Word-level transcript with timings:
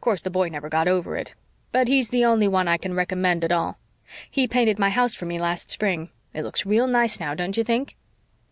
Course, 0.00 0.20
the 0.22 0.28
boy 0.28 0.48
never 0.48 0.68
got 0.68 0.88
over 0.88 1.14
it. 1.16 1.34
But 1.70 1.86
he's 1.86 2.08
the 2.08 2.24
only 2.24 2.48
one 2.48 2.66
I 2.66 2.78
can 2.78 2.94
recommend 2.94 3.44
at 3.44 3.52
all. 3.52 3.78
He 4.28 4.48
painted 4.48 4.76
my 4.76 4.90
house 4.90 5.14
for 5.14 5.24
me 5.26 5.38
last 5.38 5.70
spring. 5.70 6.08
It 6.34 6.42
looks 6.42 6.66
real 6.66 6.88
nice 6.88 7.20
now, 7.20 7.32
don't 7.36 7.56
you 7.56 7.62
think?" 7.62 7.96